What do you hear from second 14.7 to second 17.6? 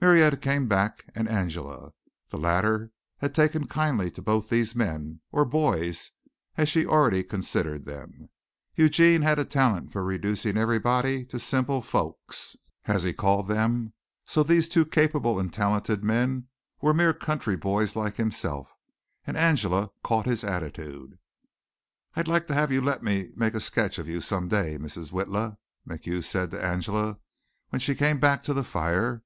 capable and talented men were mere country